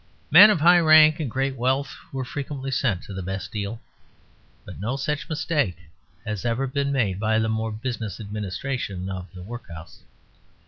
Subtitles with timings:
[0.31, 3.79] Men of high rank and great wealth were frequently sent to the Bastille;
[4.65, 5.77] but no such mistake
[6.25, 10.01] has ever been made by the more business administration of the workhouse.